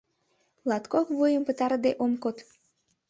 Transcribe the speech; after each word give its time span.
Латкок 0.69 1.07
вуйым 1.17 1.43
пытарыде 1.47 1.91
ом 2.03 2.13
код! 2.23 2.37